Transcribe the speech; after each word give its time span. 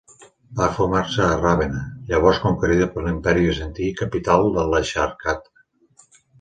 Va 0.59 0.69
formar-se 0.77 1.21
a 1.33 1.35
Ravenna, 1.41 1.81
llavors 2.09 2.41
conquerida 2.47 2.89
per 2.95 3.05
l'Imperi 3.05 3.47
Bizantí 3.53 3.87
i 3.93 3.99
capital 4.03 4.51
de 4.59 4.67
l'Exarcat. 4.75 5.49